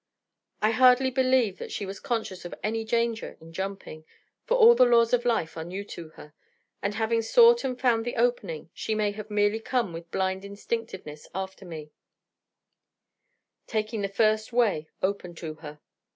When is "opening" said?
8.15-8.71